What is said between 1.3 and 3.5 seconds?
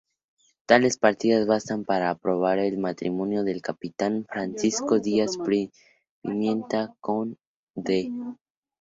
bastan para probar el matrimonio